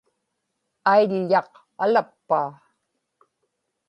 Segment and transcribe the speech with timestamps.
[0.91, 1.53] aiḷḷaq
[1.83, 2.45] alappaa